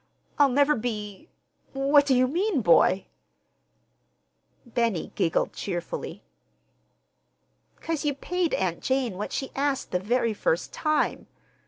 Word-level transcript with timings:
I'll 0.39 0.49
never 0.49 0.73
be—What 0.73 2.07
do 2.07 2.15
you 2.15 2.25
mean, 2.27 2.61
boy?" 2.61 3.05
Benny 4.65 5.11
giggled 5.13 5.53
cheerfully. 5.53 6.23
"'Cause 7.81 8.03
you 8.03 8.15
paid 8.15 8.55
Aunt 8.55 8.81
Jane 8.81 9.13
what 9.15 9.31
she 9.31 9.51
asked 9.55 9.91
the 9.91 9.99
very 9.99 10.33
first 10.33 10.73
time. 10.73 11.27